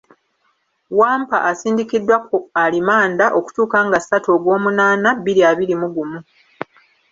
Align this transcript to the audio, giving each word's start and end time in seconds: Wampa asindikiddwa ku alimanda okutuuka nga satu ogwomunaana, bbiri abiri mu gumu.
Wampa 0.99 1.37
asindikiddwa 1.49 2.17
ku 2.27 2.37
alimanda 2.63 3.25
okutuuka 3.37 3.77
nga 3.85 3.99
satu 4.07 4.27
ogwomunaana, 4.35 5.09
bbiri 5.17 5.41
abiri 5.51 5.75
mu 5.81 5.87
gumu. 5.95 6.19